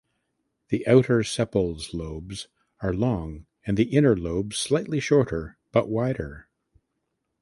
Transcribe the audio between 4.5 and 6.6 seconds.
slightly shorter but wider.